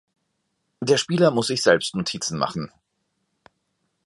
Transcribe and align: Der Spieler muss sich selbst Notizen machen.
Der 0.81 0.97
Spieler 0.97 1.29
muss 1.29 1.45
sich 1.45 1.61
selbst 1.61 1.93
Notizen 1.95 2.39
machen. 2.39 2.71